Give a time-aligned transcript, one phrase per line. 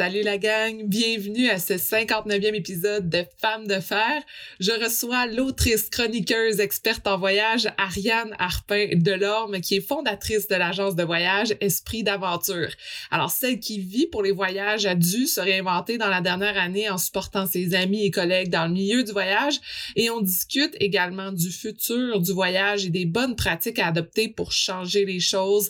[0.00, 4.22] Salut la gang, bienvenue à ce 59e épisode de Femmes de fer.
[4.58, 10.96] Je reçois l'autrice, chroniqueuse, experte en voyage Ariane Harpin Delorme qui est fondatrice de l'agence
[10.96, 12.70] de voyage Esprit d'aventure.
[13.10, 16.88] Alors celle qui vit pour les voyages a dû se réinventer dans la dernière année
[16.88, 19.60] en supportant ses amis et collègues dans le milieu du voyage
[19.96, 24.50] et on discute également du futur du voyage et des bonnes pratiques à adopter pour
[24.50, 25.68] changer les choses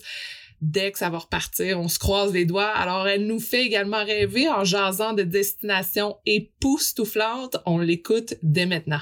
[0.61, 2.69] dès que ça va repartir, on se croise les doigts.
[2.69, 7.57] Alors, elle nous fait également rêver en jasant de destinations époustouflantes.
[7.65, 9.01] On l'écoute dès maintenant.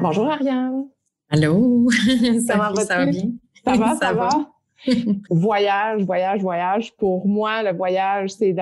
[0.00, 0.86] Bonjour Ariane.
[1.28, 1.90] Allô?
[2.46, 3.30] ça, va, ça va bien?
[3.64, 4.30] Ça va, ça, va.
[5.30, 6.96] voyage, voyage, voyage.
[6.96, 8.54] Pour moi, le voyage, c'est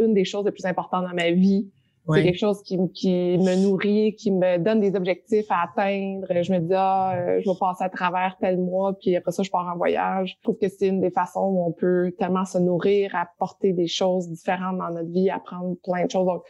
[0.00, 1.70] une des choses les plus importantes dans ma vie.
[2.12, 6.26] C'est quelque chose qui, qui, me nourrit, qui me donne des objectifs à atteindre.
[6.42, 9.44] Je me dis, ah, euh, je vais passer à travers tel mois, puis après ça,
[9.44, 10.34] je pars en voyage.
[10.36, 13.86] Je trouve que c'est une des façons où on peut tellement se nourrir, apporter des
[13.86, 16.26] choses différentes dans notre vie, apprendre plein de choses.
[16.26, 16.42] Donc,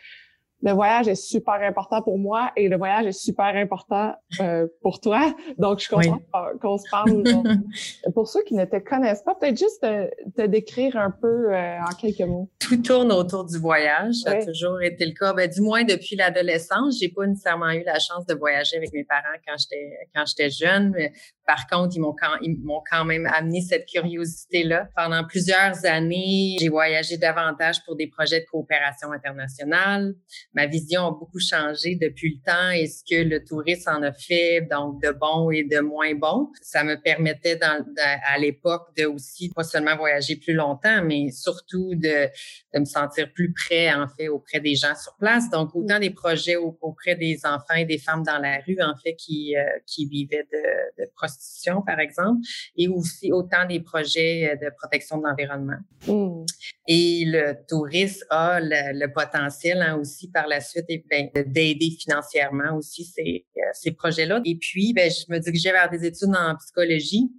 [0.62, 5.00] le voyage est super important pour moi et le voyage est super important euh, pour
[5.00, 5.34] toi.
[5.58, 6.22] Donc, je suis contente
[6.60, 7.22] qu'on se parle.
[8.14, 11.94] pour ceux qui ne te connaissent pas, peut-être juste te, décrire un peu euh, en
[11.94, 12.50] quelques mots.
[12.58, 14.14] Tout tourne autour du voyage.
[14.16, 15.32] Ça a toujours été le cas.
[15.32, 19.04] Ben, du moins, depuis l'adolescence, j'ai pas nécessairement eu la chance de voyager avec mes
[19.04, 20.90] parents quand j'étais quand j'étais jeune.
[20.90, 21.12] Mais
[21.50, 24.88] par contre, ils m'ont quand, ils m'ont quand même amené cette curiosité-là.
[24.94, 30.14] Pendant plusieurs années, j'ai voyagé davantage pour des projets de coopération internationale
[30.54, 34.12] ma vision a beaucoup changé depuis le temps et ce que le tourisme en a
[34.12, 36.48] fait, donc de bon et de moins bon.
[36.62, 41.94] Ça me permettait dans, à l'époque de aussi pas seulement voyager plus longtemps, mais surtout
[41.94, 42.28] de,
[42.74, 45.48] de me sentir plus près, en fait, auprès des gens sur place.
[45.50, 49.14] Donc, autant des projets auprès des enfants et des femmes dans la rue, en fait,
[49.14, 51.39] qui, euh, qui vivaient de, de, prostitution,
[51.86, 52.40] par exemple,
[52.76, 55.78] et aussi autant des projets de protection de l'environnement.
[56.06, 56.44] Mmh.
[56.86, 62.76] Et le tourisme a le, le potentiel hein, aussi par la suite ben, d'aider financièrement
[62.76, 64.40] aussi ces, euh, ces projets-là.
[64.44, 67.30] Et puis, ben, je me dirigeais vers des études en psychologie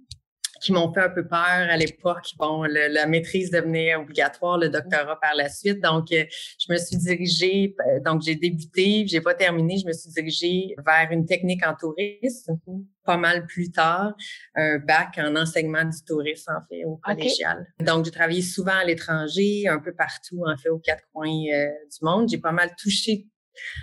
[0.62, 2.30] qui m'ont fait un peu peur à l'époque.
[2.38, 5.80] Bon, la maîtrise devenait obligatoire, le doctorat par la suite.
[5.80, 6.24] Donc, euh,
[6.58, 10.74] je me suis dirigée, euh, donc j'ai débuté, j'ai pas terminé, je me suis dirigée
[10.86, 12.58] vers une technique en tourisme.
[13.04, 14.14] Pas mal plus tard,
[14.54, 17.66] un bac en enseignement du tourisme, en fait, au collégial.
[17.80, 21.66] Donc, j'ai travaillé souvent à l'étranger, un peu partout, en fait, aux quatre coins euh,
[21.66, 22.28] du monde.
[22.28, 23.26] J'ai pas mal touché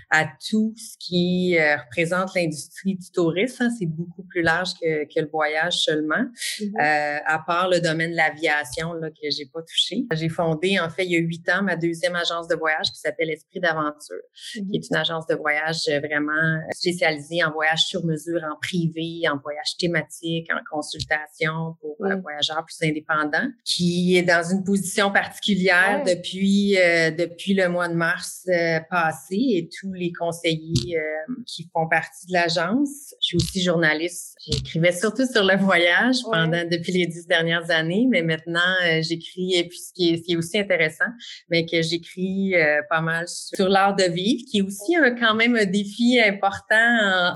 [0.09, 3.63] à tout ce qui euh, représente l'industrie du tourisme.
[3.63, 3.69] Hein.
[3.77, 6.15] C'est beaucoup plus large que, que, le voyage seulement,
[6.59, 6.81] mm-hmm.
[6.81, 10.05] euh, à part le domaine de l'aviation là, que j'ai pas touché.
[10.11, 12.99] J'ai fondé, en fait, il y a huit ans, ma deuxième agence de voyage qui
[12.99, 14.15] s'appelle Esprit d'aventure,
[14.53, 14.87] qui est mm-hmm.
[14.89, 19.77] une agence de voyage euh, vraiment spécialisée en voyage sur mesure, en privé, en voyage
[19.77, 22.21] thématique, en consultation pour mm.
[22.21, 26.75] voyageurs plus indépendants, qui est dans une position particulière depuis,
[27.17, 28.47] depuis le mois de mars
[28.89, 33.13] passé tous les conseillers euh, qui font partie de l'agence.
[33.21, 34.35] Je suis aussi journaliste.
[34.45, 39.55] J'écrivais surtout sur le voyage pendant depuis les dix dernières années, mais maintenant euh, j'écris
[39.55, 41.09] et puis ce qui, est, aussi intéressant,
[41.49, 45.55] mais que j'écris euh, pas mal sur, l'art de vivre, qui est aussi quand même
[45.55, 46.75] un défi important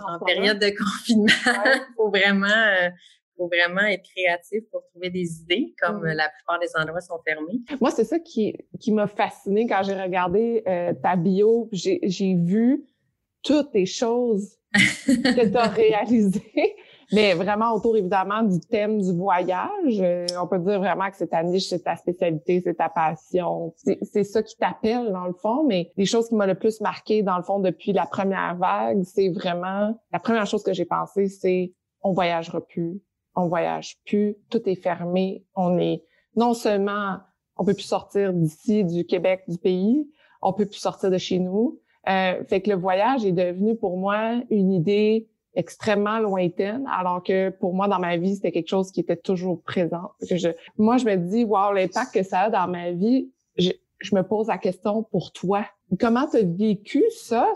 [0.07, 1.31] en, période de confinement.
[1.45, 2.47] Il faut vraiment
[3.37, 7.61] faut vraiment être créatif pour trouver des idées, comme la plupart des endroits sont fermés.
[7.79, 11.69] Moi, c'est ça qui, qui m'a fasciné quand j'ai regardé euh, ta bio.
[11.71, 12.85] J'ai vu
[13.43, 16.75] toutes les choses que tu as réalisées,
[17.11, 19.99] mais vraiment autour, évidemment, du thème du voyage.
[19.99, 23.73] Euh, on peut dire vraiment que c'est ta niche, c'est ta spécialité, c'est ta passion.
[23.75, 27.21] C'est ça qui t'appelle, dans le fond, mais les choses qui m'ont le plus marqué,
[27.21, 29.99] dans le fond, depuis la première vague, c'est vraiment...
[30.11, 33.01] La première chose que j'ai pensé, c'est on voyagera plus,
[33.35, 36.03] on voyage plus, tout est fermé, on est
[36.35, 37.17] non seulement
[37.57, 40.07] on peut plus sortir d'ici du Québec du pays,
[40.41, 41.79] on peut plus sortir de chez nous.
[42.09, 47.49] Euh, fait que le voyage est devenu pour moi une idée extrêmement lointaine, alors que
[47.49, 50.11] pour moi dans ma vie c'était quelque chose qui était toujours présent.
[50.77, 53.31] Moi je me dis wow l'impact que ça a dans ma vie.
[53.57, 53.71] Je,
[54.11, 55.65] me pose la question pour toi.
[55.97, 57.53] Comment tu as vécu ça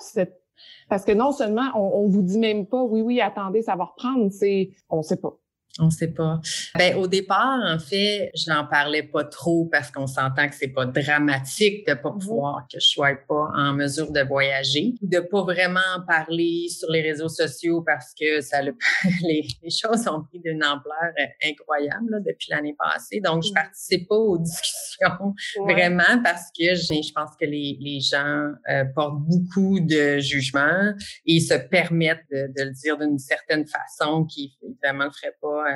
[0.90, 3.86] parce que non seulement on, on vous dit même pas oui oui attendez ça va
[3.86, 5.38] reprendre, c'est on sait pas
[5.80, 6.40] On sait pas.
[6.78, 10.70] Ben, au départ, en fait, je n'en parlais pas trop parce qu'on s'entend que c'est
[10.70, 12.20] pas dramatique de pas mhm.
[12.20, 16.68] pouvoir, que je sois pas en mesure de voyager ou de pas vraiment en parler
[16.70, 18.76] sur les réseaux sociaux parce que ça le,
[19.22, 23.20] les, choses ont pris d'une ampleur euh, incroyable depuis l'année passée.
[23.20, 23.56] Donc, je mhm.
[23.56, 25.34] participe pas aux discussions
[25.66, 30.94] vraiment parce que je, pense que les, les gens euh, portent beaucoup de jugement
[31.26, 35.67] et se permettent de, de le dire d'une certaine façon qui évidemment ne ferait pas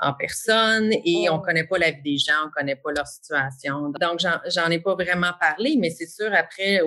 [0.00, 3.90] en personne et on connaît pas la vie des gens, on connaît pas leur situation.
[4.00, 6.80] Donc, j'en ai pas vraiment parlé, mais c'est sûr, après,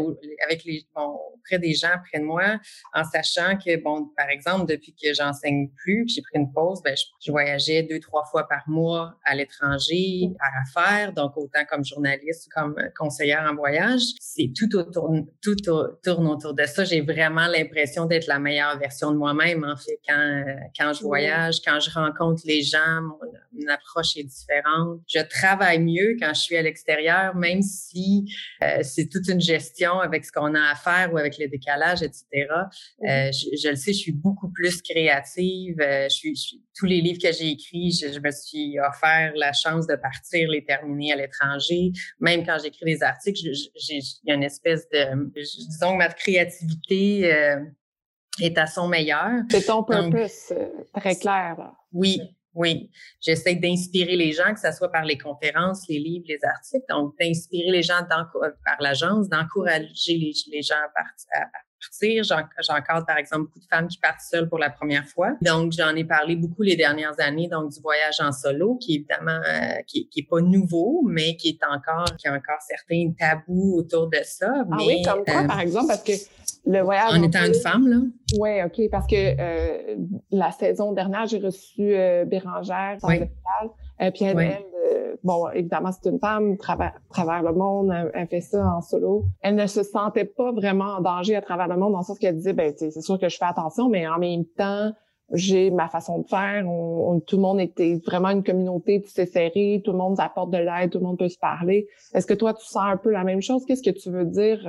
[0.46, 2.60] avec les, bon, auprès des gens près de moi,
[2.94, 6.82] en sachant que, bon, par exemple, depuis que j'enseigne plus, que j'ai pris une pause,
[6.84, 11.86] ben, je, voyageais deux, trois fois par mois à l'étranger par affaires, donc autant comme
[11.86, 14.02] journaliste comme conseillère en voyage.
[14.20, 15.56] C'est tout autour, tout
[16.04, 16.84] tourne autour de ça.
[16.84, 20.44] J'ai vraiment l'impression d'être la meilleure version de moi-même, en fait, quand,
[20.78, 23.18] quand je voyage, quand je rencontre les gens, mon,
[23.70, 25.02] approche est différente.
[25.08, 28.26] Je travaille mieux quand je suis à l'extérieur, même si
[28.64, 32.02] euh, c'est toute une gestion avec ce qu'on a à faire ou avec le décalage,
[32.02, 32.26] etc.
[32.32, 35.76] Euh, je, le sais, je suis beaucoup plus créative.
[35.82, 39.88] Euh, je suis, tous les livres que j'ai écrits, je, me suis offert la chance
[39.88, 41.92] de partir, les terminer à l'étranger.
[42.20, 43.40] Même quand j'écris des articles,
[43.76, 47.32] j'ai une espèce de, disons que ma créativité
[48.46, 49.30] est à son meilleur.
[49.50, 50.54] C'est ton purpose
[50.94, 51.74] très clair.
[51.92, 52.22] Oui,
[52.54, 52.90] oui.
[53.22, 56.86] J'essaie d'inspirer les gens, que ce soit par les conférences, les livres, les articles.
[56.90, 61.46] Donc, d'inspirer les gens par l'agence, d'encourager les, gens à,
[61.80, 62.24] partir.
[62.24, 65.34] J'encadre, par exemple, beaucoup de femmes qui partent seules pour la première fois.
[65.42, 69.40] Donc, j'en ai parlé beaucoup les dernières années, donc du voyage en solo, qui évidemment,
[69.48, 73.78] euh, qui, qui est pas nouveau, mais qui est encore, qui a encore certains tabous
[73.78, 74.52] autour de ça.
[74.72, 76.14] Ah oui, comme quoi, euh, par exemple, parce que
[76.66, 77.14] le voyage.
[77.14, 77.98] En étant une femme, là.
[78.38, 79.96] Oui, OK, parce que euh,
[80.32, 81.96] la saison dernière, j'ai reçu
[82.26, 83.20] Bérangère dans oui.
[84.02, 84.52] Euh, puis elle, euh,
[85.24, 89.26] bon, évidemment, c'est une femme, travers, travers le monde, elle, fait ça en solo.
[89.42, 92.36] Elle ne se sentait pas vraiment en danger à travers le monde, dans le qu'elle
[92.36, 94.92] disait, ben, c'est sûr que je fais attention, mais en même temps,
[95.34, 96.66] j'ai ma façon de faire.
[96.68, 100.58] On, tout le monde était vraiment une communauté c'est serré, tout le monde apporte de
[100.58, 101.88] l'aide, tout le monde peut se parler.
[102.14, 103.64] Est-ce que toi, tu sens un peu la même chose?
[103.66, 104.60] Qu'est-ce que tu veux dire?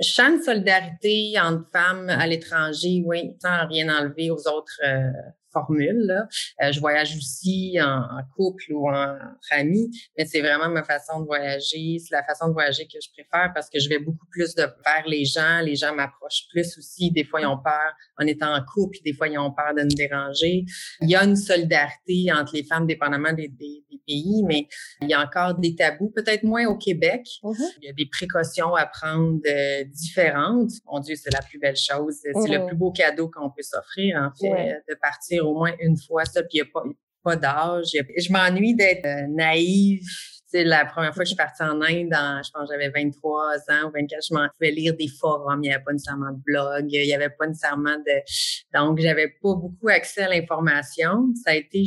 [0.00, 5.10] Je sens une solidarité entre femmes à l'étranger, oui, sans rien enlever aux autres euh,
[5.56, 6.06] formule.
[6.06, 6.26] Là.
[6.62, 9.16] Euh, je voyage aussi en, couple ou en,
[9.50, 11.98] amis, mais c'est vraiment ma façon de voyager.
[11.98, 14.62] C'est la façon de voyager que je préfère parce que je vais beaucoup plus de
[14.62, 15.60] vers les gens.
[15.62, 17.10] Les gens m'approchent plus aussi.
[17.10, 19.82] Des fois, ils ont peur en étant en couple, des fois, ils ont peur de
[19.82, 20.64] me déranger.
[21.00, 24.68] Il y a une solidarité entre les femmes, dépendamment des, des, pays, mais
[25.02, 27.26] il y a encore des tabous, peut-être moins au Québec.
[27.42, 27.72] Mm-hmm.
[27.82, 30.70] Il y a des précautions à prendre euh, différentes.
[30.86, 32.14] Mon Dieu, c'est la plus belle chose.
[32.22, 32.66] C'est le mm-hmm.
[32.68, 36.42] plus beau cadeau qu'on peut s'offrir, en fait, de partir au moins une fois ça,
[36.42, 36.82] puis il n'y a pas,
[37.22, 37.90] pas d'âge.
[37.92, 40.02] Je m'ennuie d'être euh, naïve.
[40.48, 43.56] C'est la première fois que je suis partie en Inde, je pense que j'avais 23
[43.68, 46.40] ans ou 24, je m'en pouvais lire des forums, il n'y avait pas nécessairement de
[46.46, 48.78] blog, il n'y avait pas nécessairement de...
[48.78, 51.26] Donc, j'avais pas beaucoup accès à l'information.
[51.44, 51.84] Ça a été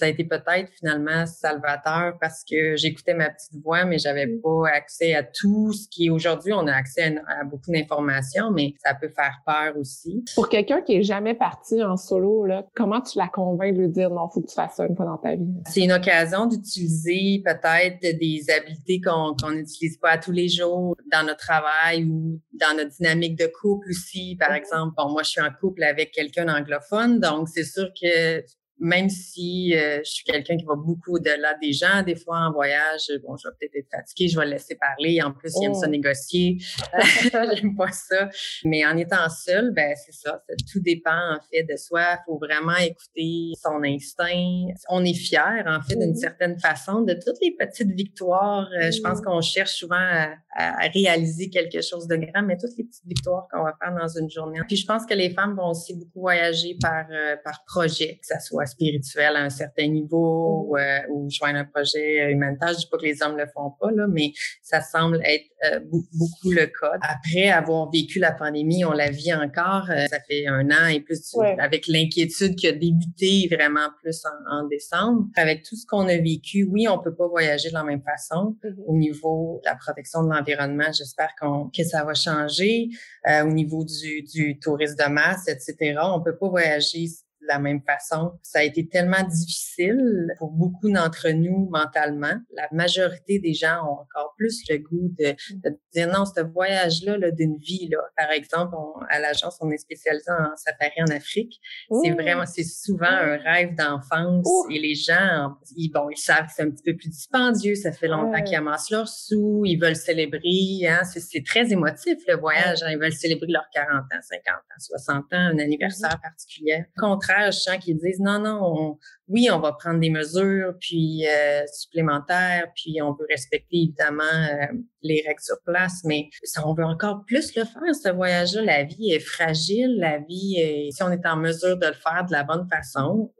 [0.00, 4.40] ça a été peut-être finalement salvateur parce que j'écoutais ma petite voix, mais j'avais mm.
[4.40, 8.94] pas accès à tout ce qui aujourd'hui on a accès à, beaucoup d'informations, mais ça
[8.94, 10.24] peut faire peur aussi.
[10.34, 13.88] Pour quelqu'un qui est jamais parti en solo, là, comment tu la convaincs de lui
[13.90, 15.52] dire non, faut que tu fasses ça une fois dans ta vie?
[15.66, 21.26] C'est une occasion d'utiliser peut-être des habiletés qu'on n'utilise pas à tous les jours dans
[21.26, 24.36] notre travail ou dans notre dynamique de couple aussi.
[24.40, 24.54] Par mm.
[24.54, 28.42] exemple, bon, moi je suis en couple avec quelqu'un anglophone, donc c'est sûr que
[28.80, 32.52] même si euh, je suis quelqu'un qui va beaucoup au-delà des gens, des fois en
[32.52, 35.20] voyage, bon, je vais peut-être être fatiguée, je vais le laisser parler.
[35.22, 35.90] En plus, il aime ça oh.
[35.90, 36.56] négocier.
[37.32, 38.30] J'aime pas ça.
[38.64, 40.42] Mais en étant seul, ben c'est ça.
[40.72, 42.00] Tout dépend en fait de soi.
[42.12, 44.72] Il faut vraiment écouter son instinct.
[44.88, 48.68] On est fier en fait d'une certaine façon de toutes les petites victoires.
[48.80, 52.76] Euh, je pense qu'on cherche souvent à, à, réaliser quelque chose de grand, mais toutes
[52.78, 54.60] les petites victoires qu'on va faire dans une journée.
[54.66, 58.26] Puis je pense que les femmes vont aussi beaucoup voyager par euh, par projet, que
[58.26, 62.70] ça soit spirituel à un certain niveau ou, euh, ou joindre un projet humanitaire.
[62.72, 65.80] Je dis pas que les hommes le font pas, là, mais ça semble être euh,
[65.90, 66.92] beaucoup le cas.
[67.02, 69.86] Après avoir vécu la pandémie, on la vit encore.
[69.90, 74.66] Euh, ça fait un an et plus avec l'inquiétude qui a débuté vraiment plus en,
[74.68, 75.26] décembre.
[75.36, 78.56] Avec tout ce qu'on a vécu, oui, on peut pas voyager de la même façon.
[78.62, 78.84] Mm-hmm.
[78.86, 82.88] Au niveau de la protection de l'environnement, j'espère qu'on que ça va changer.
[83.26, 87.06] au niveau du, du tourisme de masse, etc., on peut pas voyager
[87.50, 88.32] la même façon.
[88.42, 92.34] Ça a été tellement difficile pour beaucoup d'entre nous mentalement.
[92.54, 97.18] La majorité des gens ont encore plus le goût de, de dire non, ce voyage-là
[97.18, 97.88] -là, d'une vie.
[97.90, 97.98] Là.
[98.16, 98.74] Par exemple,
[99.10, 101.60] à l'agence, on est spécialisé en safari en Afrique.
[102.02, 106.52] C'est vraiment, c'est souvent un rêve d'enfance et les gens, ils, bon, ils savent que
[106.54, 107.74] c'est un petit peu plus dispendieux.
[107.74, 110.86] Ça fait longtemps qu'ils amassent leurs sous, ils veulent célébrer.
[110.86, 111.02] Hein.
[111.04, 112.82] C'est très émotif le voyage.
[112.82, 112.90] Hein.
[112.92, 116.22] Ils veulent célébrer leurs 40 ans, 50 ans, 60 ans, un anniversaire mm-hmm.
[116.22, 116.84] particulier.
[116.96, 118.98] Au contraire, je sens qu'ils disent non, non,
[119.30, 124.66] oui, on va prendre des mesures puis euh, supplémentaires, puis on veut respecter évidemment euh,
[125.02, 128.62] les règles sur place, mais ça, on veut encore plus le faire, ce voyage-là.
[128.62, 132.24] La vie est fragile, la vie est, si on est en mesure de le faire
[132.26, 133.32] de la bonne façon,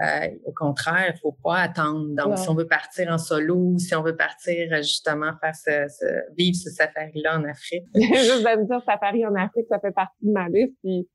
[0.00, 2.06] euh, au contraire, il faut pas attendre.
[2.14, 6.56] Donc, si on veut partir en solo, si on veut partir justement faire ce, vivre
[6.56, 7.84] ce safari-là en Afrique.
[7.94, 11.06] Juste de me dire safari en Afrique, ça fait partie de ma liste, puis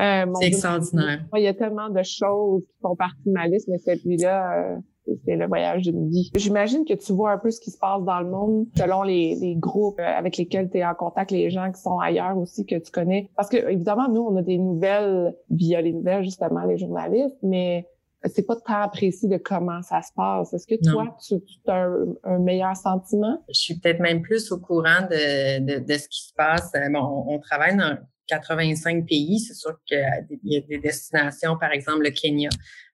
[0.00, 1.24] euh, c'est extraordinaire.
[1.36, 4.76] Il y a tellement de choses qui font partie de ma liste, mais celui-là, euh,
[5.24, 6.30] c'est le voyage d'une vie.
[6.34, 9.36] J'imagine que tu vois un peu ce qui se passe dans le monde selon les,
[9.36, 12.66] les groupes euh, avec lesquels tu es en contact, les gens qui sont ailleurs aussi
[12.66, 13.30] que tu connais.
[13.36, 17.86] Parce que évidemment, nous, on a des nouvelles via les nouvelles, justement, les journalistes, mais
[18.24, 20.54] c'est pas tant précis de comment ça se passe.
[20.54, 21.34] Est-ce que toi, tu,
[21.68, 21.86] as
[22.24, 23.38] un, meilleur sentiment?
[23.48, 26.72] Je suis peut-être même plus au courant de, de, de ce qui se passe.
[26.90, 29.40] Bon, on, on travaille dans 85 pays.
[29.40, 29.98] C'est sûr qu'il
[30.44, 32.48] y a des destinations, par exemple le Kenya,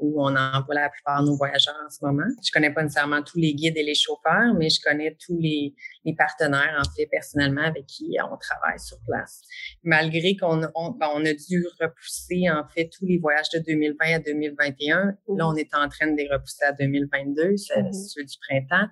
[0.00, 2.26] où on envoie la plupart de nos voyageurs en ce moment.
[2.44, 5.74] Je connais pas nécessairement tous les guides et les chauffeurs, mais je connais tous les,
[6.04, 9.42] les partenaires, en fait, personnellement, avec qui on travaille sur place.
[9.82, 14.14] Malgré qu'on on, ben, on a dû repousser, en fait, tous les voyages de 2020
[14.14, 18.24] à 2021, là, on est en train de les repousser à 2022, c'est mmh ceux
[18.24, 18.88] du printemps.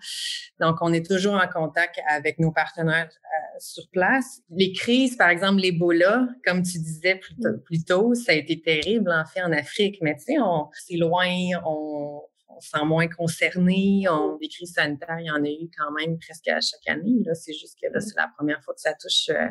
[0.60, 4.40] Donc, on est toujours en contact avec nos partenaires euh, sur place.
[4.50, 8.60] Les crises, par exemple, l'Ebola, comme tu disais plus tôt, plus tôt, ça a été
[8.60, 10.38] terrible, en fait, en Afrique, mais tu sais,
[10.72, 11.28] c'est loin,
[11.64, 14.06] on, on se sent moins concerné.
[14.08, 17.22] On, des crises sanitaires, il y en a eu quand même presque à chaque année.
[17.34, 19.48] C'est juste que c'est la première fois que ça touche euh,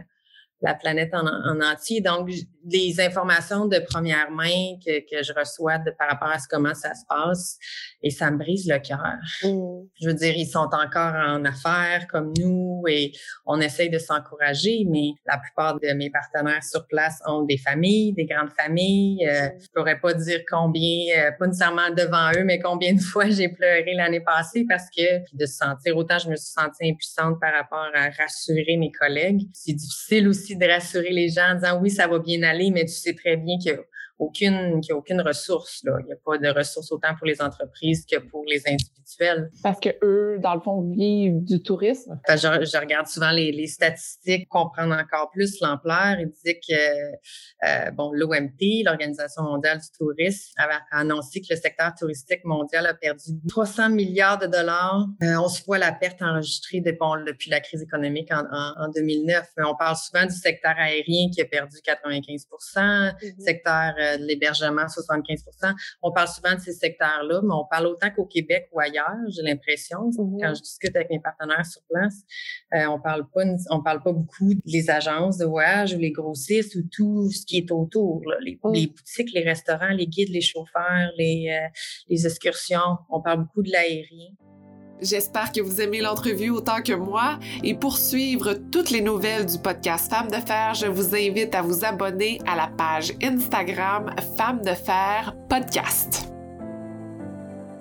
[0.65, 2.01] la planète en, entier.
[2.01, 2.29] Donc,
[2.63, 6.73] des informations de première main que, que je reçois de, par rapport à ce, comment
[6.73, 7.57] ça se passe,
[8.01, 9.03] et ça me brise le cœur.
[9.43, 9.87] Mmh.
[10.01, 13.11] Je veux dire, ils sont encore en affaires comme nous et
[13.45, 18.13] on essaye de s'encourager, mais la plupart de mes partenaires sur place ont des familles,
[18.13, 19.27] des grandes familles.
[19.27, 19.51] Euh, mmh.
[19.61, 23.49] Je pourrais pas dire combien, euh, pas nécessairement devant eux, mais combien de fois j'ai
[23.49, 27.53] pleuré l'année passée parce que de se sentir, autant je me suis sentie impuissante par
[27.53, 29.41] rapport à rassurer mes collègues.
[29.53, 32.85] C'est difficile aussi de rassurer les gens en disant oui, ça va bien aller, mais
[32.85, 33.85] tu sais très bien que
[34.17, 35.81] aucune, qu'il n'y a aucune ressource.
[35.83, 35.97] Là.
[36.01, 39.51] Il n'y a pas de ressources autant pour les entreprises que pour les individuels.
[39.61, 42.19] Parce que eux, dans le fond, vivent du tourisme.
[42.27, 46.19] je, je, regarde souvent les, les statistiques, comprendre encore plus l'ampleur.
[46.19, 46.73] Il disait que
[47.67, 52.93] euh, bon, l'OMT, l'Organisation mondiale du tourisme, avait annoncé que le secteur touristique mondial a
[52.93, 55.07] perdu 300 milliards de dollars.
[55.23, 59.45] Euh, on se voit la perte enregistrée depuis la crise économique en, en, 2009.
[59.57, 63.39] Mais on parle souvent du secteur aérien qui a perdu 95 mm-hmm.
[63.39, 65.43] secteur euh, de l'hébergement, 75
[66.01, 69.41] On parle souvent de ces secteurs-là, mais on parle autant qu'au Québec ou ailleurs, j'ai
[69.41, 70.09] l'impression.
[70.09, 70.41] Mm-hmm.
[70.41, 72.21] Quand je discute avec mes partenaires sur place,
[72.73, 76.75] euh, on parle pas on parle pas beaucoup des agences de voyage ou les grossistes
[76.75, 78.21] ou tout ce qui est autour.
[78.41, 78.73] Les, mm.
[78.73, 81.67] les, boutiques, les restaurants, les guides, les chauffeurs, les, euh,
[82.09, 82.97] les excursions.
[83.09, 84.31] On parle beaucoup de l'aérien.
[85.01, 89.57] J'espère que vous aimez l'entrevue autant que moi et pour suivre toutes les nouvelles du
[89.59, 94.61] podcast Femmes de Fer, je vous invite à vous abonner à la page Instagram Femmes
[94.61, 96.31] de Fer Podcast.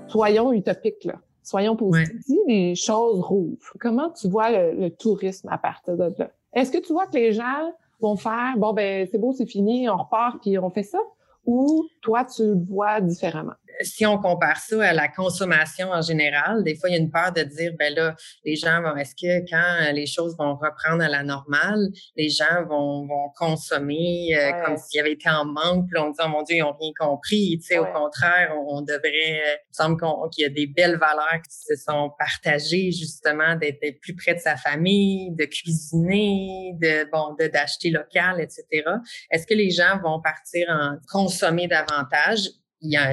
[0.08, 1.14] Soyons utopiques là.
[1.44, 2.20] Soyons positifs.
[2.26, 6.30] Si les choses rouvrent, comment tu vois le, tourisme à partir de là?
[6.52, 9.88] Est-ce que tu vois que les gens vont faire, bon, ben, c'est beau, c'est fini,
[9.88, 10.98] on repart, puis on fait ça?
[11.46, 13.52] Ou toi, tu le vois différemment?
[13.80, 17.10] Si on compare ça à la consommation en général, des fois, il y a une
[17.10, 18.14] peur de dire, ben là,
[18.44, 22.64] les gens vont, est-ce que quand les choses vont reprendre à la normale, les gens
[22.68, 26.28] vont, vont consommer euh, comme s'il y avait été en manque, puis on dit, oh
[26.28, 27.58] mon Dieu, ils n'ont rien compris.
[27.60, 30.00] Tu sais, au contraire, on, devrait, euh, il semble
[30.30, 34.40] qu'il y a des belles valeurs qui se sont partagées, justement, d'être plus près de
[34.40, 38.84] sa famille, de cuisiner, de, bon, de, d'acheter local, etc.
[39.30, 42.50] Est-ce que les gens vont partir en consommer davantage?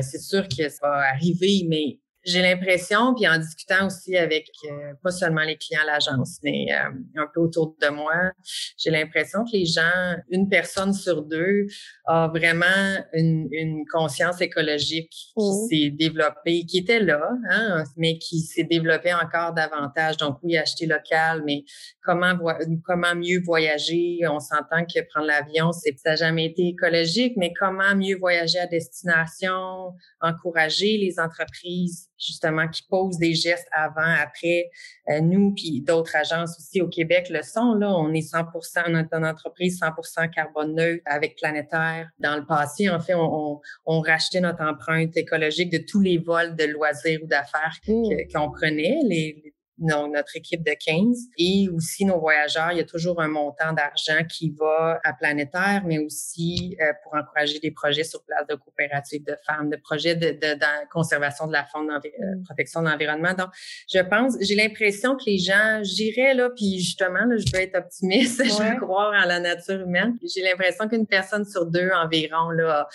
[0.01, 4.94] C'est sûr que ça va arriver, mais j'ai l'impression, puis en discutant aussi avec euh,
[5.04, 8.32] pas seulement les clients à l'agence, mais euh, un peu autour de moi,
[8.78, 11.66] j'ai l'impression que les gens, une personne sur deux
[12.06, 12.66] a vraiment
[13.13, 15.68] une, une conscience écologique qui mmh.
[15.70, 20.18] s'est développée, qui était là, hein, mais qui s'est développée encore davantage.
[20.18, 21.63] Donc oui, acheter local, mais
[22.04, 22.38] comment
[22.86, 24.20] comment mieux voyager?
[24.30, 28.60] On s'entend que prendre l'avion, c'est ça n'a jamais été écologique, mais comment mieux voyager
[28.60, 34.70] à destination, encourager les entreprises justement qui posent des gestes avant, après.
[35.10, 37.74] Euh, nous, puis d'autres agences aussi au Québec le sont.
[37.74, 42.10] Là, on est 100% notre entreprise 100% carbone neutre avec Planétaire.
[42.20, 46.56] Dans le passé, en fait, on, on, rachetait notre empreinte écologique de tous les vols
[46.56, 48.34] de loisirs ou d'affaires mmh.
[48.34, 49.00] qu'on prenait.
[49.04, 52.72] Les, notre équipe de 15 et aussi nos voyageurs.
[52.72, 57.16] Il y a toujours un montant d'argent qui va à Planétaire, mais aussi euh, pour
[57.16, 61.54] encourager des projets sur place de coopératives de femmes, de projets de, de, conservation de
[61.54, 63.34] la faune, de euh, protection de l'environnement.
[63.34, 63.50] Donc,
[63.92, 67.78] je pense, j'ai l'impression que les gens, j'irais là, puis justement, là, je veux être
[67.78, 70.18] optimiste, je veux croire en la nature humaine.
[70.24, 72.88] J'ai l'impression qu'une personne sur deux environ là,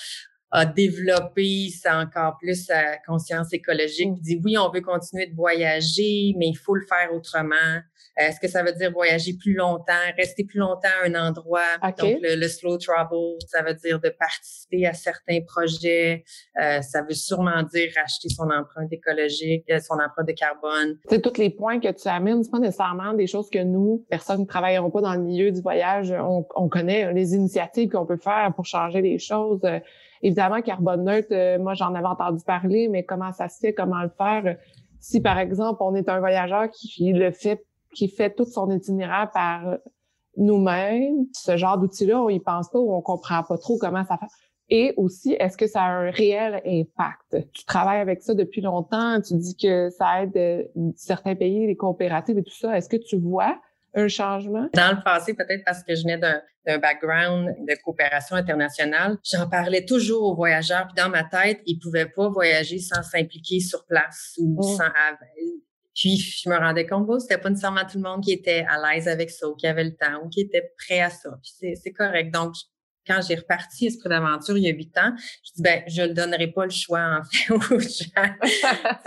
[0.50, 4.10] a développé ça encore plus sa conscience écologique.
[4.16, 7.80] Il dit oui, on veut continuer de voyager, mais il faut le faire autrement.
[8.16, 11.60] Est-ce que ça veut dire voyager plus longtemps, rester plus longtemps à un endroit?
[11.82, 16.24] Donc, le, slow travel, ça veut dire de participer à certains projets.
[16.58, 20.98] Euh, ça veut sûrement dire racheter son empreinte écologique, euh, son empreinte de carbone.
[21.10, 24.40] C'est tous les points que tu amènes, c'est pas nécessairement des choses que nous, personnes
[24.40, 28.16] qui travailleront pas dans le milieu du voyage, on, on connaît les initiatives qu'on peut
[28.16, 29.60] faire pour changer les choses.
[30.22, 34.02] Évidemment, carbone neutre, euh, moi, j'en avais entendu parler, mais comment ça se fait, comment
[34.02, 34.56] le faire?
[35.00, 39.30] Si, par exemple, on est un voyageur qui le fait, qui fait tout son itinéraire
[39.32, 39.78] par
[40.36, 44.18] nous-mêmes, ce genre d'outil-là, on y pense pas ou on comprend pas trop comment ça
[44.18, 44.26] fait.
[44.68, 47.50] Et aussi, est-ce que ça a un réel impact?
[47.52, 50.64] Tu travailles avec ça depuis longtemps, tu dis que ça aide euh,
[50.96, 52.76] certains pays, les coopératives et tout ça.
[52.76, 53.56] Est-ce que tu vois
[53.96, 54.68] un changement?
[54.74, 59.84] Dans le passé, peut-être parce que je venais d'un background de coopération internationale, j'en parlais
[59.84, 60.86] toujours aux voyageurs.
[60.86, 64.76] Puis dans ma tête, ils pouvaient pas voyager sans s'impliquer sur place ou mm.
[64.76, 64.90] sans
[65.96, 68.76] puis je me rendais compte que c'était pas nécessairement tout le monde qui était à
[68.78, 71.30] l'aise avec ça ou qui avait le temps ou qui était prêt à ça.
[71.42, 72.34] Puis c'est correct.
[72.34, 72.52] Donc
[73.06, 75.12] quand j'ai reparti Esprit d'aventure il y a huit ans,
[75.44, 78.34] je dis ben je ne donnerai pas le choix en fait aux gens.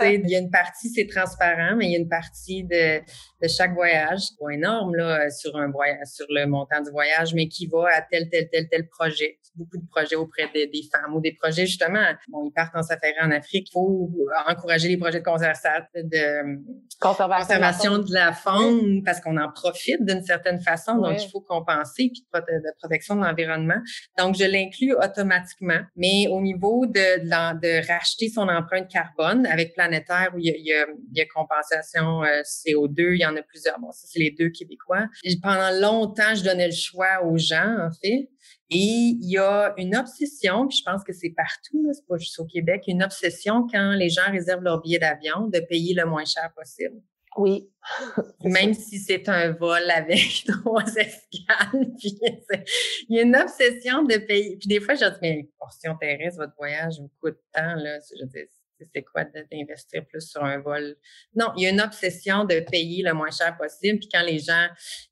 [0.00, 3.48] il y a une partie c'est transparent, mais il y a une partie de, de
[3.48, 7.66] chaque voyage, pas énorme là sur un voyage, sur le montant du voyage, mais qui
[7.66, 9.38] va à tel tel tel tel projet.
[9.56, 12.04] Beaucoup de projets auprès des femmes ou des projets justement.
[12.28, 13.68] Bon, ils partent en safari en Afrique.
[13.68, 14.10] Il faut
[14.46, 16.60] encourager les projets de conservation de
[17.00, 20.96] conservation, de la faune parce qu'on en profite d'une certaine façon.
[20.96, 23.80] Donc il faut compenser puis de protection de l'environnement.
[24.18, 25.80] Donc, je l'inclus automatiquement.
[25.96, 30.86] Mais au niveau de, de, racheter son empreinte carbone avec Planétaire, où il y a,
[31.12, 33.78] il y compensation euh, CO2, il y en a plusieurs.
[33.78, 35.06] Bon, ça, c'est les deux québécois.
[35.42, 38.28] pendant longtemps, je donnais le choix aux gens, en fait.
[38.72, 42.38] Et il y a une obsession, puis je pense que c'est partout, c'est pas juste
[42.38, 46.24] au Québec, une obsession quand les gens réservent leur billet d'avion de payer le moins
[46.24, 47.02] cher possible.
[47.36, 47.70] Oui.
[48.44, 51.92] Même si c'est un vol avec trois escales.
[53.08, 54.56] Il y a une obsession de payer.
[54.56, 57.98] Puis des fois, je dis, mais portion terrestre, votre voyage vous coûte tant, là.
[58.18, 58.48] Je dis,
[58.94, 60.96] c'est quoi d'investir plus sur un vol?
[61.34, 63.98] Non, il y a une obsession de payer le moins cher possible.
[63.98, 64.66] Puis quand les gens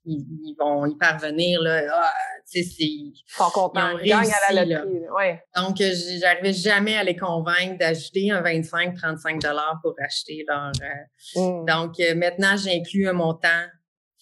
[0.05, 2.11] ils, vont y parvenir, là, ah,
[2.51, 2.83] tu sais, c'est.
[2.83, 5.09] Ils sont contents, ils gagnent à la loterie.
[5.15, 5.43] Ouais.
[5.55, 10.71] Donc, j'arrivais jamais à les convaincre d'ajouter un 25-35 pour acheter leur.
[10.81, 11.65] Euh, mmh.
[11.65, 13.65] Donc, euh, maintenant, j'inclus un montant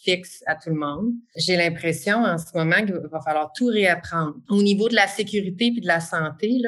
[0.08, 1.12] fixe à tout le monde.
[1.36, 4.36] J'ai l'impression en ce moment qu'il va falloir tout réapprendre.
[4.50, 6.66] Au niveau de la sécurité puis de la santé, il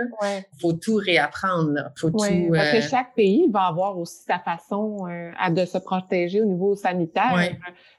[0.60, 1.72] faut tout réapprendre.
[1.72, 1.92] Là.
[1.96, 6.42] Faut Parce que euh, chaque pays va avoir aussi sa façon euh, de se protéger
[6.42, 7.56] au niveau sanitaire.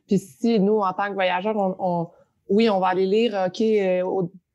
[0.06, 2.08] Puis si nous, en tant que voyageurs, on,
[2.48, 4.02] oui, on va aller lire, OK, euh,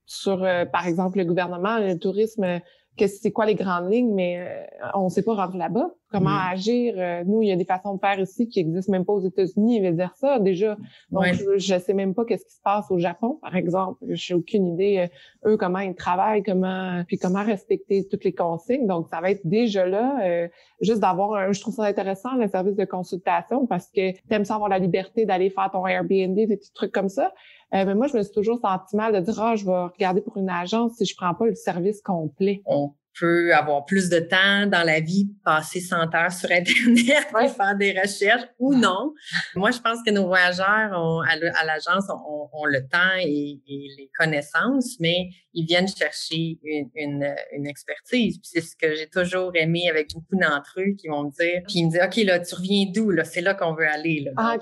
[0.06, 2.62] sur, par exemple, le gouvernement, le tourisme
[2.98, 5.89] c'est quoi les grandes lignes, mais on ne sait pas rentrer là-bas.
[6.12, 6.50] Comment mm.
[6.52, 6.96] agir?
[6.98, 9.26] Euh, nous, il y a des façons de faire ici qui existent même pas aux
[9.26, 10.78] États-Unis, et dire ça déjà.
[11.12, 11.26] Donc,
[11.58, 14.04] je, ne sais même pas qu'est-ce qui se passe au Japon, par exemple.
[14.10, 15.10] Je n'ai aucune idée,
[15.46, 18.88] euh, eux, comment ils travaillent, comment, puis comment respecter toutes les consignes.
[18.88, 20.48] Donc, ça va être déjà là,
[20.82, 24.56] juste d'avoir je trouve ça intéressant, le service de consultation, parce que tu aimes ça
[24.56, 27.32] avoir la liberté d'aller faire ton Airbnb, des petits trucs comme ça.
[27.74, 30.22] Euh, mais moi, je me suis toujours senti mal de dire, ah, je vais regarder
[30.22, 32.62] pour une agence si je prends pas le service complet.
[32.65, 37.47] On peut avoir plus de temps dans la vie, passer 100 heures sur Internet et
[37.47, 39.13] faire des recherches ou non.
[39.56, 44.97] Moi, je pense que nos voyageurs ont, à l'agence ont, le temps et, les connaissances,
[44.99, 48.39] mais ils viennent chercher une, une, expertise.
[48.43, 51.80] c'est ce que j'ai toujours aimé avec beaucoup d'entre eux qui vont me dire, puis
[51.80, 53.12] ils me disent, OK, là, tu reviens d'où?
[53.12, 54.21] Là, c'est là qu'on veut aller.
[54.21, 54.32] Là.
[54.38, 54.58] Ah,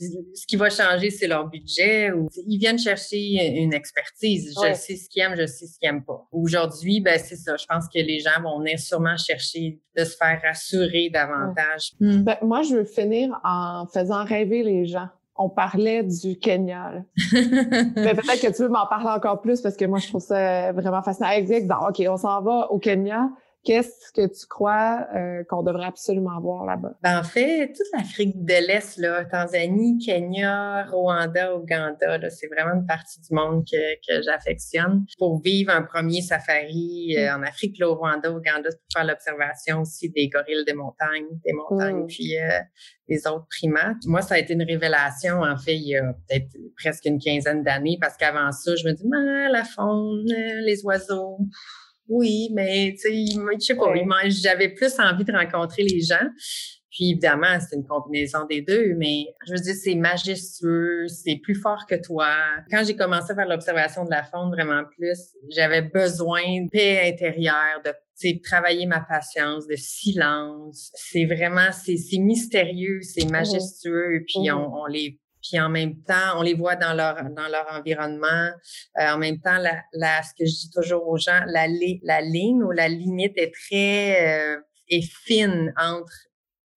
[0.00, 2.12] ce qui va changer, c'est leur budget.
[2.12, 3.18] Ou ils viennent chercher
[3.58, 4.54] une expertise.
[4.54, 6.26] Je sais ce qu'ils aiment, je sais ce qu'ils n'aiment pas.
[6.32, 7.56] Aujourd'hui, ben c'est ça.
[7.56, 11.92] Je pense que les gens vont venir sûrement chercher de se faire rassurer davantage.
[12.00, 12.22] Hmm.
[12.22, 15.08] Ben, moi, je veux finir en faisant rêver les gens.
[15.40, 17.04] On parlait du Kenya.
[17.32, 17.42] Mais
[18.14, 21.02] peut-être que tu veux m'en parler encore plus parce que moi, je trouve ça vraiment
[21.02, 21.30] fascinant.
[21.88, 23.30] OK, on s'en va au Kenya.
[23.64, 26.96] Qu'est-ce que tu crois euh, qu'on devrait absolument voir là-bas?
[27.02, 32.86] Ben, en fait, toute l'Afrique de l'Est, là, Tanzanie, Kenya, Rwanda, Ouganda, c'est vraiment une
[32.86, 35.04] partie du monde que, que j'affectionne.
[35.18, 37.40] Pour vivre un premier safari euh, mm.
[37.40, 41.52] en Afrique, là, au Rwanda, Ouganda, pour faire l'observation aussi des gorilles des montagnes, des
[41.52, 42.06] montagnes, mm.
[42.06, 42.48] puis euh,
[43.08, 43.96] des autres primates.
[44.06, 47.62] Moi, ça a été une révélation, en fait, il y a peut-être presque une quinzaine
[47.62, 50.24] d'années, parce qu'avant ça, je me dis, ah, la faune,
[50.64, 51.38] les oiseaux,
[52.08, 53.92] oui, mais tu sais, je sais pas,
[54.26, 56.26] j'avais plus envie de rencontrer les gens.
[56.90, 61.54] Puis évidemment, c'est une combinaison des deux, mais je veux dire, c'est majestueux, c'est plus
[61.54, 62.34] fort que toi.
[62.70, 67.02] Quand j'ai commencé à faire l'observation de la faune vraiment plus, j'avais besoin de paix
[67.04, 67.92] intérieure, de
[68.42, 70.90] travailler ma patience, de silence.
[70.94, 76.02] C'est vraiment, c'est mystérieux, c'est mmh majestueux, puis mmh on, on les puis en même
[76.02, 78.50] temps, on les voit dans leur dans leur environnement.
[78.98, 81.66] Euh, en même temps, la, la, ce que je dis toujours aux gens, la,
[82.02, 86.12] la ligne ou la limite est très euh, est fine entre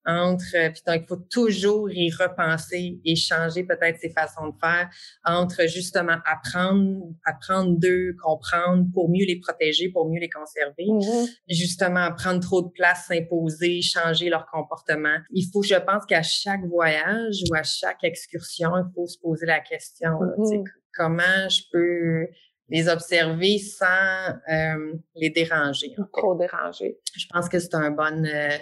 [0.05, 4.55] entre, euh, puis donc il faut toujours y repenser et changer peut-être ses façons de
[4.59, 4.89] faire
[5.25, 11.29] entre justement apprendre, apprendre d'eux, comprendre pour mieux les protéger, pour mieux les conserver, mm-hmm.
[11.49, 15.17] justement prendre trop de place, s'imposer, changer leur comportement.
[15.31, 19.45] Il faut, je pense qu'à chaque voyage ou à chaque excursion, il faut se poser
[19.45, 20.63] la question, mm-hmm.
[20.93, 22.27] comment je peux
[22.71, 23.85] les observer sans
[24.49, 25.93] euh, les déranger.
[26.13, 26.97] Trop déranger.
[27.15, 28.57] Je pense que c'est un bon, euh,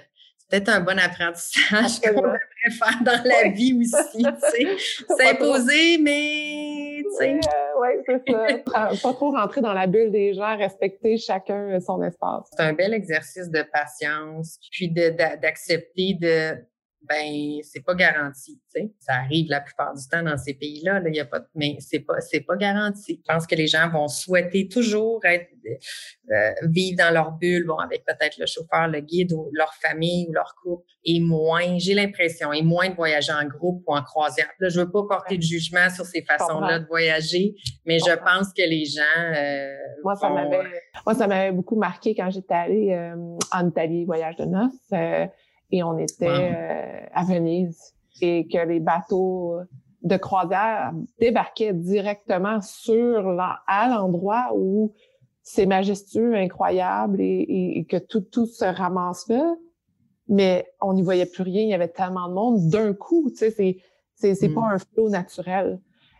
[0.49, 2.39] peut-être un bon apprentissage qu'on devrait
[2.71, 4.23] faire dans la vie aussi,
[5.17, 7.39] S'imposer, mais, tu sais.
[7.79, 8.89] Oui, c'est ça.
[9.01, 12.49] pas trop rentrer dans la bulle des gens, respecter chacun son espace.
[12.55, 16.55] C'est un bel exercice de patience, puis d'accepter de,
[17.01, 18.93] ben c'est pas garanti, tu sais.
[18.99, 21.77] Ça arrive la plupart du temps dans ces pays-là, là, il y a pas mais
[21.79, 23.21] c'est pas c'est pas garanti.
[23.25, 25.47] Je pense que les gens vont souhaiter toujours être
[26.31, 30.27] euh, vivre dans leur bulle, bon avec peut-être le chauffeur, le guide ou leur famille
[30.29, 34.03] ou leur couple et moins, j'ai l'impression, et moins de voyager en groupe ou en
[34.03, 34.49] croisière.
[34.59, 38.53] Là, je veux pas porter de jugement sur ces façons-là de voyager, mais je pense
[38.53, 40.63] que les gens euh, moi ça m'avait
[41.05, 43.15] moi ça m'avait beaucoup marqué quand j'étais allée euh,
[43.51, 45.29] en Italie voyage de noces
[45.71, 49.59] et on était euh, à Venise et que les bateaux
[50.03, 54.93] de croisière débarquaient directement sur la, à l'endroit où
[55.43, 59.55] c'est majestueux, incroyable et, que tout, tout se ramasse là.
[60.27, 61.63] Mais on n'y voyait plus rien.
[61.63, 63.31] Il y avait tellement de monde d'un coup.
[63.31, 63.77] Tu sais, c'est,
[64.13, 64.73] c'est, c'est pas mm.
[64.73, 65.79] un flot naturel.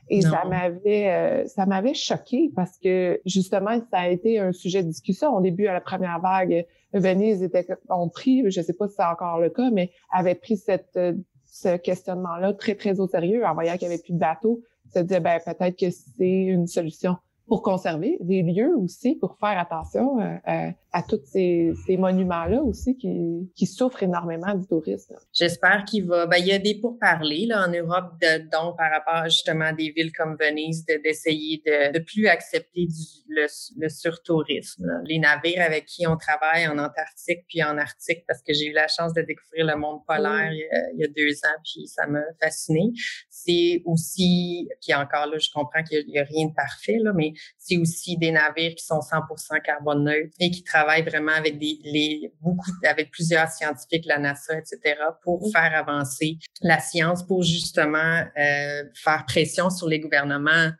[0.09, 4.81] Et ça m'avait, euh, ça m'avait choqué parce que justement, ça a été un sujet
[4.81, 6.65] de discussion au début à la première vague.
[6.93, 10.57] Venise était, ont pris, je sais pas si c'est encore le cas, mais avait pris
[10.57, 11.13] cette, euh,
[11.45, 14.61] ce questionnement-là très, très au sérieux en voyant qu'il n'y avait plus de bateaux.
[14.93, 17.17] Se disait, ben, peut-être que c'est une solution
[17.49, 22.61] pour conserver des lieux aussi, pour faire attention euh, euh, à tous ces, ces monuments-là
[22.61, 25.15] aussi qui, qui, souffrent énormément du tourisme.
[25.33, 26.27] J'espère qu'il va.
[26.27, 29.73] Ben, il y a des pourparlers là, en Europe, de, donc par rapport justement à
[29.73, 34.87] des villes comme Venise, d'essayer de, de, plus accepter du, le, le surtourisme.
[35.05, 38.73] Les navires avec qui on travaille en Antarctique puis en Arctique, parce que j'ai eu
[38.73, 42.21] la chance de découvrir le monde polaire il, y a, deux ans, puis ça m'a
[42.39, 42.91] fasciné.
[43.29, 47.11] C'est aussi, puis encore là, je comprends qu'il n'y a, a, rien de parfait, là,
[47.13, 51.57] mais c'est aussi des navires qui sont 100% carbone neutre et qui travaillent vraiment avec
[51.59, 57.43] des, les, beaucoup, avec plusieurs scientifiques, la NASA, etc., pour faire avancer la science, pour
[57.43, 60.71] justement euh, faire pression sur les gouvernements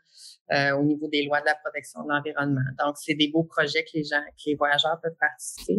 [0.52, 2.60] euh, au niveau des lois de la protection de l'environnement.
[2.84, 5.78] Donc, c'est des beaux projets que les gens, que les voyageurs peuvent participer.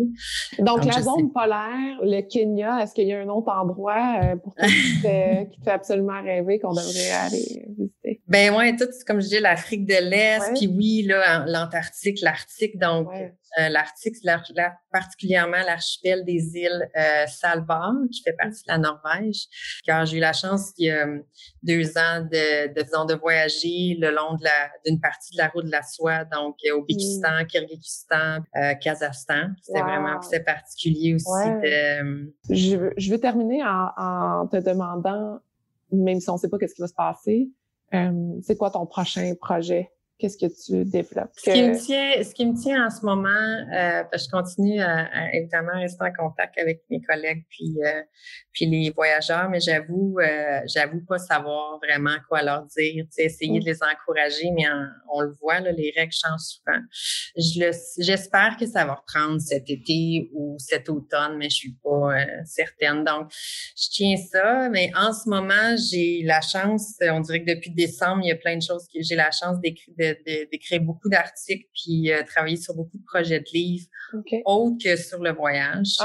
[0.59, 4.55] Donc, la zone polaire, le Kenya, est-ce qu'il y a un autre endroit euh, pour
[4.55, 8.00] toi qui, te, qui fait absolument rêver qu'on devrait aller visiter?
[8.31, 12.79] Ben ouais, tout, comme je dis, l'Afrique de l'Est, puis oui, là, l'Antarctique, l'Arctique.
[12.79, 14.15] Donc, euh, l'Arctique,
[14.89, 17.25] particulièrement l'archipel des îles euh,
[18.09, 19.47] qui fait partie de la Norvège.
[19.85, 21.07] Car j'ai eu la chance, il y a
[21.61, 25.65] deux ans, de, de, de voyager le long de la d'une partie de la route
[25.65, 26.85] de la soie, donc au mmh.
[26.87, 28.45] Békistan, Kyrgyzstan,
[28.81, 29.49] Kazakhstan.
[29.61, 31.49] C'était vraiment c'était particulier aussi.
[31.63, 32.33] De...
[32.49, 35.39] Je, veux, je veux terminer en, en te demandant,
[35.91, 37.49] même si on ne sait pas qu'est-ce qui va se passer,
[38.41, 39.91] c'est quoi ton prochain projet?
[40.21, 41.31] qu'est-ce que tu développes?
[41.35, 44.29] Ce, qui me tient, ce qui me tient en ce moment, euh, parce que je
[44.29, 48.01] continue à, évidemment rester en contact avec mes collègues puis euh,
[48.53, 53.05] puis les voyageurs, mais j'avoue, euh, j'avoue pas savoir vraiment quoi leur dire.
[53.17, 53.67] essayer de mm.
[53.67, 54.65] les encourager, mais
[55.11, 56.79] on le voit, là, les règles changent souvent.
[57.97, 62.25] j'espère que ça va reprendre cet été ou cet automne, mais je suis pas euh,
[62.45, 63.03] certaine.
[63.03, 67.71] Donc, je tiens ça, mais en ce moment, j'ai la chance, on dirait que depuis
[67.71, 72.11] décembre, il y a plein de choses que j'ai la chance d'écrire beaucoup d'articles puis
[72.11, 73.87] euh, travailler sur beaucoup de projets de livres
[74.45, 75.95] autres que sur le voyage.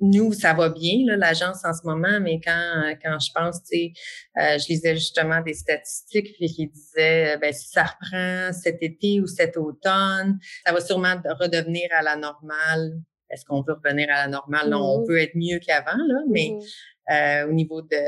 [0.00, 3.92] Nous, ça va bien, l'agence en ce moment, mais quand, quand je pense, tu sais,
[4.38, 9.26] euh, je lisais justement des statistiques qui disaient, ben, si ça reprend cet été ou
[9.26, 13.00] cet automne, ça va sûrement redevenir à la normale.
[13.30, 14.68] Est-ce qu'on veut revenir à la normale?
[14.70, 15.06] Non, on mm-hmm.
[15.06, 16.94] peut être mieux qu'avant, là, mais mm-hmm.
[17.10, 17.98] Euh, au niveau de,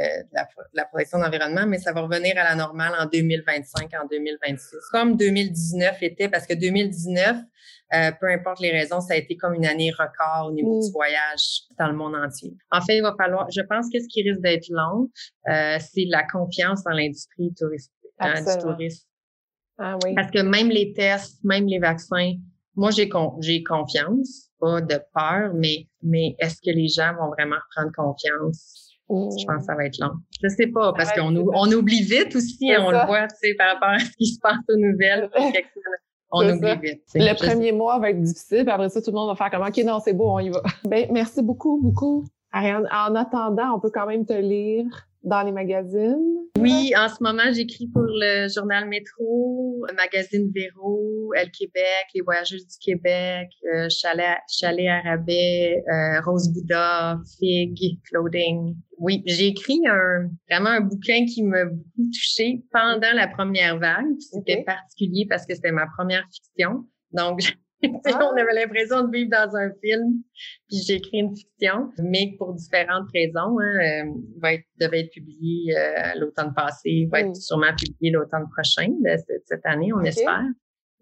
[0.73, 4.75] la, protection de l'environnement, mais ça va revenir à la normale en 2025, en 2026.
[4.91, 7.37] Comme 2019 était, parce que 2019,
[7.93, 10.91] euh, peu importe les raisons, ça a été comme une année record au niveau du
[10.93, 12.55] voyage dans le monde entier.
[12.71, 15.11] En fait, il va falloir, je pense que ce qui risque d'être long,
[15.51, 19.07] euh, c'est la confiance dans l'industrie touristique, hein, du tourisme.
[19.77, 20.15] Ah, oui.
[20.15, 22.33] Parce que même les tests, même les vaccins,
[22.77, 23.11] moi, j'ai
[23.41, 28.93] j'ai confiance, pas de peur, mais, mais est-ce que les gens vont vraiment prendre confiance?
[29.09, 30.13] Je pense que ça va être long.
[30.43, 33.75] Je sais pas, parce qu'on on oublie vite aussi, on le voit, tu sais, par
[33.75, 35.31] rapport à ce qui se passe aux nouvelles.
[36.33, 37.03] on oublie vite.
[37.15, 39.67] Le premier mois va être difficile, puis après ça, tout le monde va faire comme
[39.67, 40.63] OK, non, c'est beau, on y va.
[40.85, 42.25] Ben, merci beaucoup, beaucoup.
[42.53, 44.87] Ariane, en attendant, on peut quand même te lire
[45.27, 46.37] dans les magazines?
[46.59, 52.23] Oui, en ce moment, j'écris pour le journal Métro, le magazine Véro, El Québec, Les
[52.23, 58.77] Voyageuses du Québec, euh, Chalet, Chalet Arabais, euh, Rose Bouddha, Fig, Clothing.
[58.99, 64.07] Oui, j'ai écrit un, vraiment un bouquin qui m'a beaucoup touchée pendant la première vague.
[64.21, 66.85] C'était particulier parce que c'était ma première fiction.
[67.13, 67.41] Donc,
[68.07, 68.31] Ah.
[68.33, 70.23] on avait l'impression de vivre dans un film,
[70.69, 73.59] puis j'ai écrit une fiction, mais pour différentes raisons.
[73.61, 78.47] Hein, euh, va être, devait être publié euh, l'automne passé, va être sûrement publié l'automne
[78.55, 80.45] prochain de cette, année, on espère.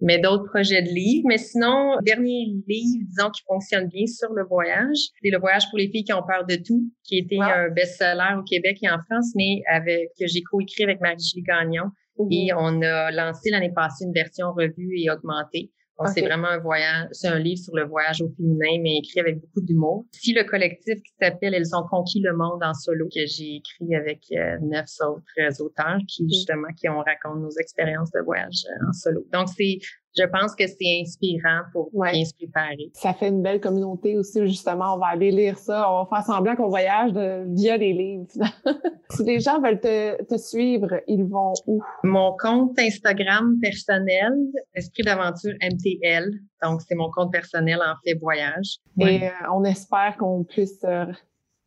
[0.00, 1.26] Mais d'autres projets de livres.
[1.28, 5.78] Mais sinon, dernier livre, disons, qui fonctionne bien sur le voyage, c'est Le voyage pour
[5.78, 8.98] les filles qui ont peur de tout, qui était un best-seller au Québec et en
[9.08, 11.90] France, mais avec que j'ai coécrit avec Marie-Julie Gagnon.
[12.30, 15.70] Et on a lancé l'année passée une version revue et augmentée
[16.12, 19.40] c'est vraiment un voyage, c'est un livre sur le voyage au féminin, mais écrit avec
[19.40, 20.04] beaucoup d'humour.
[20.12, 23.94] Si le collectif qui s'appelle Elles ont conquis le monde en solo, que j'ai écrit
[23.94, 28.88] avec euh, neuf autres auteurs qui, justement, qui ont raconté nos expériences de voyage euh,
[28.88, 29.26] en solo.
[29.32, 29.78] Donc, c'est
[30.16, 32.90] je pense que c'est inspirant pour bien se préparer.
[32.94, 34.94] Ça fait une belle communauté aussi, justement.
[34.94, 35.90] On va aller lire ça.
[35.90, 37.12] On va faire semblant qu'on voyage
[37.48, 38.26] via les livres.
[39.10, 41.82] si les gens veulent te, te, suivre, ils vont où?
[42.02, 44.32] Mon compte Instagram personnel,
[44.74, 46.30] Esprit d'aventure MTL.
[46.62, 48.78] Donc, c'est mon compte personnel en fait voyage.
[49.00, 51.06] Et euh, on espère qu'on puisse euh,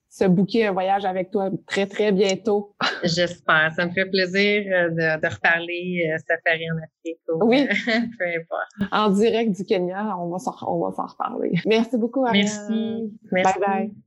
[0.09, 2.75] se booker un voyage avec toi très, très bientôt.
[3.03, 3.71] J'espère.
[3.75, 7.19] Ça me fait plaisir euh, de, de reparler euh, safari en Afrique.
[7.41, 7.67] oui.
[8.17, 8.91] peu importe.
[8.91, 11.53] En direct du Kenya, on va s'en, on va s'en reparler.
[11.65, 12.45] Merci beaucoup, Ariane.
[12.45, 13.13] Merci.
[13.31, 13.59] Merci.
[13.59, 14.06] Bye bye.